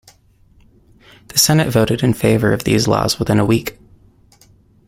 [1.27, 3.77] The Senate voted in favour of these laws within a week.